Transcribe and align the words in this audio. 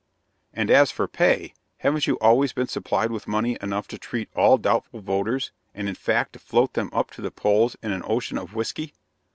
And 0.51 0.71
as 0.71 0.89
for 0.89 1.07
'pay,' 1.07 1.53
haven't 1.77 2.07
you 2.07 2.15
always 2.17 2.53
been 2.53 2.65
supplied 2.67 3.11
with 3.11 3.27
money 3.27 3.55
enough 3.61 3.87
to 3.89 3.99
treat 3.99 4.29
all 4.35 4.57
doubtful 4.57 4.99
voters, 5.01 5.51
and 5.75 5.87
in 5.87 5.93
fact 5.93 6.33
to 6.33 6.39
float 6.39 6.73
them 6.73 6.89
up 6.91 7.11
to 7.11 7.21
the 7.21 7.29
polls 7.29 7.75
in 7.83 7.91
an 7.91 8.01
ocean 8.07 8.39
of 8.39 8.55
whiskey? 8.55 8.95